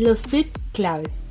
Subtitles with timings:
[0.00, 1.24] los tips claves.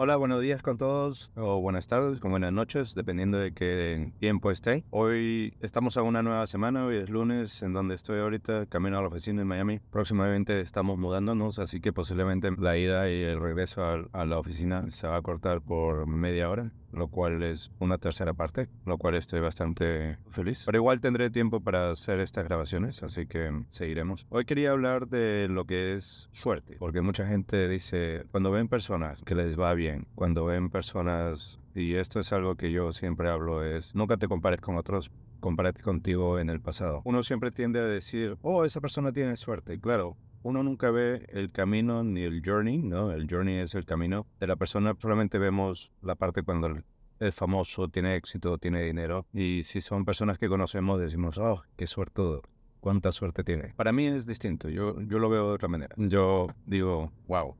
[0.00, 4.52] Hola, buenos días con todos, o buenas tardes, o buenas noches, dependiendo de qué tiempo
[4.52, 4.84] esté.
[4.90, 9.02] Hoy estamos a una nueva semana, hoy es lunes, en donde estoy ahorita, camino a
[9.02, 9.80] la oficina en Miami.
[9.90, 15.08] Próximamente estamos mudándonos, así que posiblemente la ida y el regreso a, la oficina se
[15.08, 19.40] va a cortar por media hora lo cual es una tercera parte, lo cual estoy
[19.40, 20.62] bastante feliz.
[20.64, 24.26] Pero igual tendré tiempo para hacer estas grabaciones, así que seguiremos.
[24.30, 29.20] Hoy quería hablar de lo que es suerte, porque mucha gente dice, cuando ven personas
[29.22, 33.64] que les va bien, cuando ven personas, y esto es algo que yo siempre hablo,
[33.64, 35.10] es nunca te compares con otros,
[35.40, 37.02] compárate contigo en el pasado.
[37.04, 39.74] Uno siempre tiende a decir, oh, esa persona tiene suerte.
[39.74, 43.12] Y claro, uno nunca ve el camino ni el journey, ¿no?
[43.12, 46.78] El journey es el camino de la persona, solamente vemos la parte cuando
[47.20, 49.26] es famoso, tiene éxito, tiene dinero.
[49.32, 52.22] Y si son personas que conocemos, decimos, oh, qué suerte
[52.80, 53.74] cuánta suerte tiene.
[53.76, 55.94] Para mí es distinto, yo, yo lo veo de otra manera.
[55.98, 57.56] Yo digo, wow,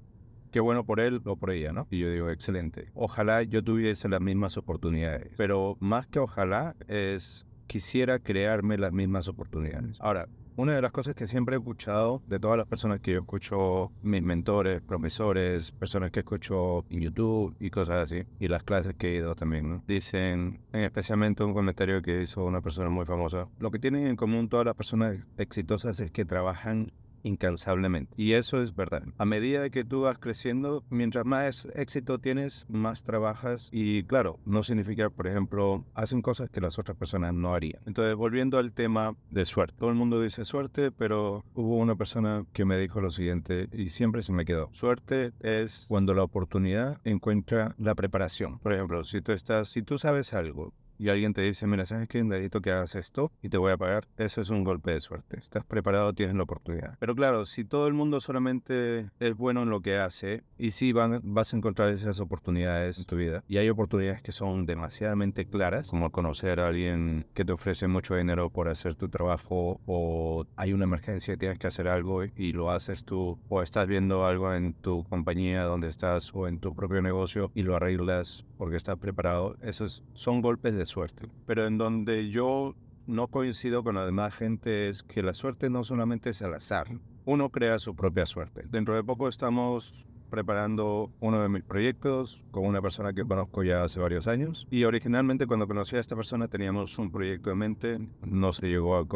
[0.50, 1.86] qué bueno por él o por ella, ¿no?
[1.91, 2.91] Y yo digo, excelente.
[2.94, 5.32] Ojalá yo tuviese las mismas oportunidades.
[5.36, 9.96] Pero más que ojalá es, quisiera crearme las mismas oportunidades.
[10.00, 13.20] Ahora, una de las cosas que siempre he escuchado de todas las personas que yo
[13.20, 18.94] escucho, mis mentores, profesores, personas que escucho en YouTube y cosas así, y las clases
[18.94, 19.84] que he ido también, ¿no?
[19.86, 24.48] dicen, especialmente un comentario que hizo una persona muy famosa, lo que tienen en común
[24.48, 26.91] todas las personas exitosas es que trabajan
[27.22, 28.12] incansablemente.
[28.16, 29.02] Y eso es verdad.
[29.19, 33.69] A medida que tú vas creciendo, mientras más éxito tienes, más trabajas.
[33.72, 37.80] Y claro, no significa, por ejemplo, hacen cosas que las otras personas no harían.
[37.86, 39.77] Entonces, volviendo al tema de suerte.
[39.78, 43.91] Todo el mundo dice suerte, pero hubo una persona que me dijo lo siguiente y
[43.91, 44.70] siempre se me quedó.
[44.72, 48.58] Suerte es cuando la oportunidad encuentra la preparación.
[48.58, 52.08] Por ejemplo, si tú estás, si tú sabes algo y alguien te dice, mira, ¿sabes
[52.08, 52.22] qué?
[52.24, 54.06] Necesito que hagas esto y te voy a pagar.
[54.16, 55.38] Eso es un golpe de suerte.
[55.38, 56.96] Estás preparado, tienes la oportunidad.
[56.98, 60.92] Pero claro, si todo el mundo solamente es bueno en lo que hace y sí
[60.92, 63.44] vas a encontrar esas oportunidades en tu vida.
[63.48, 68.16] Y hay oportunidades que son demasiadamente claras, como conocer a alguien que te ofrece mucho
[68.16, 72.53] dinero por hacer tu trabajo o hay una emergencia y tienes que hacer algo y
[72.53, 76.75] lo haces tú o estás viendo algo en tu compañía donde estás o en tu
[76.75, 79.56] propio negocio y lo arreglas porque estás preparado.
[79.62, 81.28] Esos son golpes de suerte.
[81.47, 82.75] Pero en donde yo
[83.06, 86.88] no coincido con la demás gente es que la suerte no solamente es al azar.
[87.25, 88.65] Uno crea su propia suerte.
[88.69, 93.82] Dentro de poco estamos preparando uno de mis proyectos con una persona que conozco ya
[93.82, 94.66] hace varios años.
[94.71, 98.97] Y originalmente cuando conocí a esta persona teníamos un proyecto en mente, no se llegó
[98.97, 99.06] a,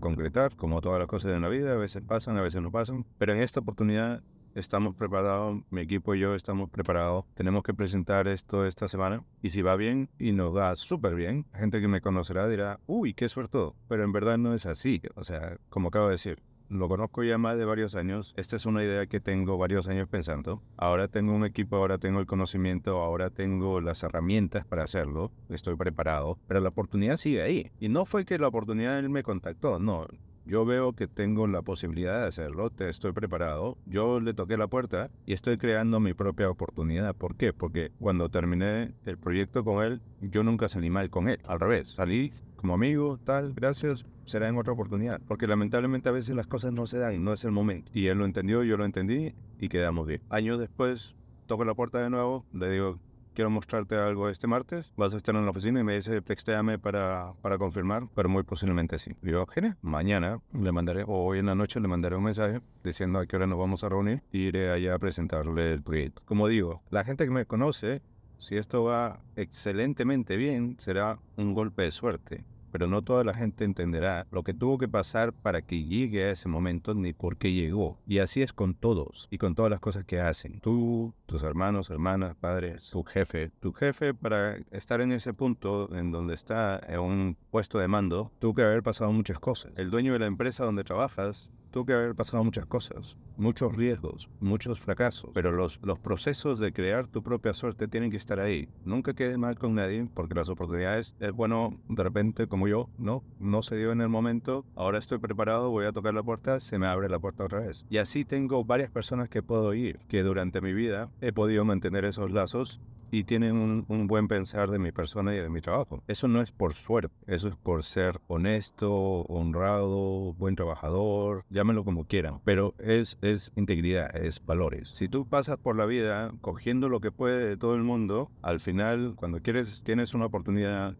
[0.00, 3.04] concretar, como todas las cosas de la vida, a veces pasan, a veces no pasan.
[3.18, 4.22] Pero en esta oportunidad
[4.54, 7.24] estamos preparados, mi equipo y yo estamos preparados.
[7.34, 11.46] Tenemos que presentar esto esta semana y si va bien y nos va súper bien,
[11.54, 13.52] gente que me conocerá dirá, uy, qué suerte.
[13.88, 15.02] Pero en verdad no es así.
[15.14, 18.32] O sea, como acabo de decir, lo conozco ya más de varios años.
[18.36, 20.62] Esta es una idea que tengo varios años pensando.
[20.78, 25.32] Ahora tengo un equipo, ahora tengo el conocimiento, ahora tengo las herramientas para hacerlo.
[25.50, 27.70] Estoy preparado, pero la oportunidad sigue ahí.
[27.78, 30.06] Y no fue que la oportunidad él me contactó, no.
[30.44, 33.78] Yo veo que tengo la posibilidad de hacerlo, te estoy preparado.
[33.86, 37.14] Yo le toqué la puerta y estoy creando mi propia oportunidad.
[37.14, 37.52] ¿Por qué?
[37.52, 41.38] Porque cuando terminé el proyecto con él, yo nunca salí mal con él.
[41.44, 45.20] Al revés, salí como amigo, tal, gracias, será en otra oportunidad.
[45.28, 47.90] Porque lamentablemente a veces las cosas no se dan, no es el momento.
[47.94, 50.22] Y él lo entendió, yo lo entendí y quedamos bien.
[50.28, 51.14] Años después,
[51.46, 52.98] toco la puerta de nuevo, le digo,
[53.34, 56.78] quiero mostrarte algo este martes, vas a estar en la oficina y me dice, textéame
[56.78, 59.12] para, para confirmar, pero muy posiblemente sí.
[59.22, 63.18] Digo, genial, mañana le mandaré, o hoy en la noche le mandaré un mensaje diciendo
[63.18, 66.22] a qué hora nos vamos a reunir y iré allá a presentarle el proyecto.
[66.24, 68.02] Como digo, la gente que me conoce,
[68.38, 73.64] si esto va excelentemente bien, será un golpe de suerte pero no toda la gente
[73.64, 77.52] entenderá lo que tuvo que pasar para que llegue a ese momento ni por qué
[77.52, 77.98] llegó.
[78.06, 80.58] Y así es con todos y con todas las cosas que hacen.
[80.60, 83.50] Tú, tus hermanos, hermanas, padres, tu jefe.
[83.60, 88.32] Tu jefe para estar en ese punto en donde está en un puesto de mando,
[88.38, 89.72] tuvo que haber pasado muchas cosas.
[89.76, 94.28] El dueño de la empresa donde trabajas tuvo que haber pasado muchas cosas, muchos riesgos,
[94.40, 98.68] muchos fracasos, pero los, los procesos de crear tu propia suerte tienen que estar ahí.
[98.84, 103.24] Nunca quede mal con nadie porque las oportunidades, es bueno, de repente, como yo, no,
[103.40, 106.78] no se dio en el momento, ahora estoy preparado, voy a tocar la puerta, se
[106.78, 107.86] me abre la puerta otra vez.
[107.88, 112.04] Y así tengo varias personas que puedo ir, que durante mi vida he podido mantener
[112.04, 112.80] esos lazos
[113.12, 116.02] y tienen un, buen pensar de mi persona y de mi trabajo.
[116.08, 118.90] Eso no es por suerte, eso es por ser honesto,
[119.28, 124.88] honrado, buen trabajador, llámenlo como quieran, pero es, es integridad, es valores.
[124.88, 128.60] Si tú pasas por la vida cogiendo lo que puede de todo el mundo, al
[128.60, 130.96] final, cuando quieres, tienes una oportunidad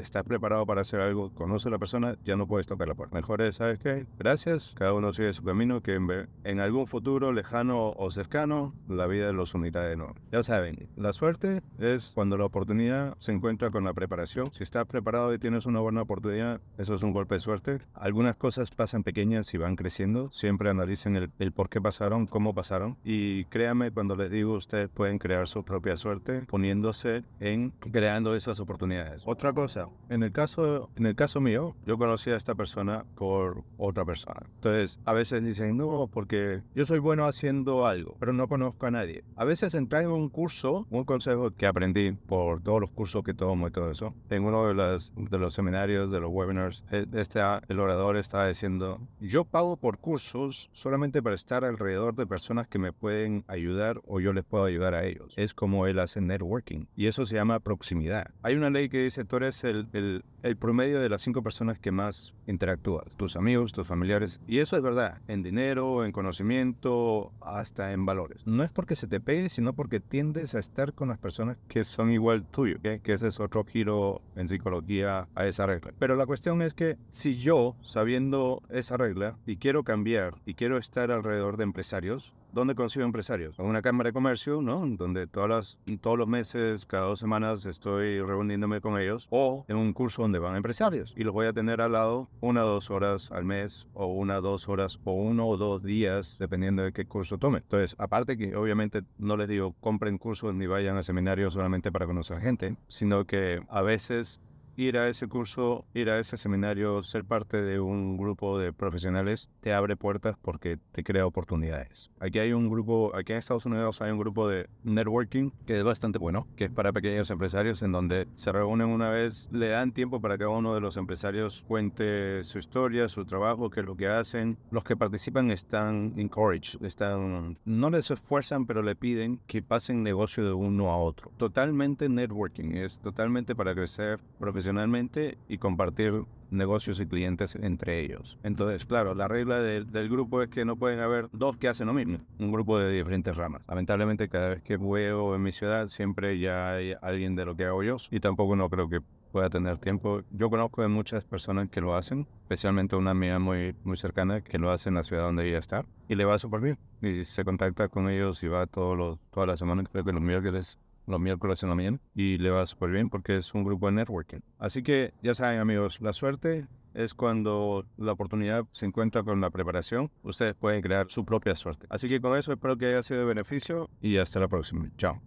[0.00, 3.14] estás preparado para hacer algo, conoce a la persona, ya no puedes tocar la puerta.
[3.14, 4.06] Mejor es, ¿sabes qué?
[4.18, 9.06] Gracias, cada uno sigue su camino, que en, en algún futuro lejano o cercano, la
[9.06, 10.14] vida los unirá de nuevo.
[10.32, 14.50] Ya saben, la suerte es cuando la oportunidad se encuentra con la preparación.
[14.52, 17.78] Si estás preparado y tienes una buena oportunidad, eso es un golpe de suerte.
[17.94, 20.30] Algunas cosas pasan pequeñas y van creciendo.
[20.30, 22.96] Siempre analicen el, el por qué pasaron, cómo pasaron.
[23.04, 28.60] Y créanme cuando les digo, ustedes pueden crear su propia suerte poniéndose en creando esas
[28.60, 29.22] oportunidades.
[29.26, 33.64] Otra cosa, en el caso, en el caso mío, yo conocí a esta persona por
[33.78, 34.42] otra persona.
[34.56, 38.90] Entonces, a veces dicen, no, porque yo soy bueno haciendo algo, pero no conozco a
[38.90, 39.24] nadie.
[39.36, 43.34] A veces entrar en un curso, un consejo que aprendí por todos los cursos que
[43.34, 47.06] tomo y todo eso, en uno de, las, de los seminarios, de los webinars, e,
[47.14, 52.68] este, el orador estaba diciendo, yo pago por cursos solamente para estar alrededor de personas
[52.68, 55.34] que me pueden ayudar o yo les puedo ayudar a ellos.
[55.36, 58.30] Es como él hace networking y eso se llama proximidad.
[58.42, 61.78] Hay una ley que dice, tú eres el, el, el promedio de las cinco personas
[61.78, 64.40] que más interactúas, tus amigos, tus familiares.
[64.46, 68.46] Y eso es verdad, en dinero, en conocimiento, hasta en valores.
[68.46, 71.84] No es porque se te pegue, sino porque tiendes a estar con las personas que
[71.84, 75.92] son igual tuyo, que ese es otro giro en psicología a esa regla.
[75.98, 80.76] Pero la cuestión es que si yo, sabiendo esa regla, y quiero cambiar, y quiero
[80.76, 83.58] estar alrededor de empresarios, ¿Dónde consigo empresarios?
[83.58, 84.86] En una cámara de comercio, ¿no?
[84.86, 89.26] Donde todas las, todos los meses, cada dos semanas estoy reuniéndome con ellos.
[89.30, 91.12] O en un curso donde van empresarios.
[91.16, 94.36] Y los voy a tener al lado una o dos horas al mes, o una
[94.36, 97.58] dos horas, o uno o dos días, dependiendo de qué curso tome.
[97.58, 102.06] Entonces, aparte que obviamente no les digo compren cursos ni vayan a seminarios solamente para
[102.06, 104.38] conocer gente, sino que a veces
[104.76, 109.48] ir a ese curso, ir a ese seminario, ser parte de un grupo de profesionales
[109.60, 112.10] te abre puertas porque te crea oportunidades.
[112.20, 115.84] Aquí hay un grupo, aquí en Estados Unidos hay un grupo de networking que es
[115.84, 119.92] bastante bueno, que es para pequeños empresarios en donde se reúnen una vez, le dan
[119.92, 123.86] tiempo para que cada uno de los empresarios cuente su historia, su trabajo, qué es
[123.86, 124.58] lo que hacen.
[124.70, 130.44] Los que participan están encouraged, están, no les esfuerzan, pero le piden que pasen negocio
[130.44, 131.30] de uno a otro.
[131.38, 138.38] Totalmente networking, es totalmente para crecer profesionalmente profesionalmente y compartir negocios y clientes entre ellos.
[138.42, 141.92] Entonces, claro, la regla del grupo es que no pueden haber dos que hacen lo
[141.92, 143.66] mismo, un grupo de diferentes ramas.
[143.68, 147.64] Lamentablemente, cada vez que veo en mi ciudad, siempre ya hay alguien de lo que
[147.66, 149.00] hago yo y tampoco no creo que
[149.32, 150.22] pueda tener tiempo.
[150.30, 154.58] Yo conozco de muchas personas que lo hacen, especialmente una amiga muy, muy cercana que
[154.58, 156.78] lo hace en la ciudad donde ella está y le va súper bien.
[157.02, 160.22] Y se contacta con ellos y va todos los, todas las semanas, creo que los
[160.22, 163.86] miércoles los miércoles en la mañana y le va súper bien porque es un grupo
[163.86, 164.40] de networking.
[164.58, 169.50] Así que ya saben amigos, la suerte es cuando la oportunidad se encuentra con la
[169.50, 170.10] preparación.
[170.22, 171.86] Ustedes pueden crear su propia suerte.
[171.90, 174.88] Así que con eso espero que haya sido de beneficio y hasta la próxima.
[174.96, 175.20] Chao.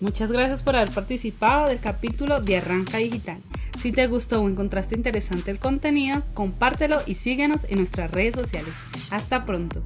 [0.00, 3.42] Muchas gracias por haber participado del capítulo de Arranca Digital.
[3.76, 8.72] Si te gustó o encontraste interesante el contenido, compártelo y síguenos en nuestras redes sociales.
[9.10, 9.82] Hasta pronto.